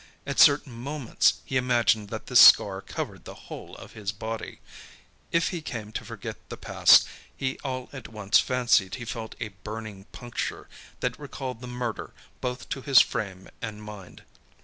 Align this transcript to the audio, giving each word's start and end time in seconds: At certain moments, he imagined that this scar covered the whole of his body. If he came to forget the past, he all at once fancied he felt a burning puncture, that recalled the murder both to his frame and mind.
At 0.25 0.39
certain 0.39 0.73
moments, 0.73 1.41
he 1.45 1.57
imagined 1.57 2.09
that 2.09 2.25
this 2.25 2.39
scar 2.39 2.81
covered 2.81 3.23
the 3.23 3.35
whole 3.35 3.75
of 3.75 3.91
his 3.91 4.11
body. 4.11 4.59
If 5.31 5.49
he 5.49 5.61
came 5.61 5.91
to 5.91 6.03
forget 6.03 6.37
the 6.49 6.57
past, 6.57 7.05
he 7.37 7.59
all 7.63 7.87
at 7.93 8.07
once 8.07 8.39
fancied 8.39 8.95
he 8.95 9.05
felt 9.05 9.35
a 9.39 9.49
burning 9.49 10.05
puncture, 10.05 10.67
that 11.01 11.19
recalled 11.19 11.61
the 11.61 11.67
murder 11.67 12.13
both 12.41 12.67
to 12.69 12.81
his 12.81 12.99
frame 12.99 13.47
and 13.61 13.83
mind. 13.83 14.23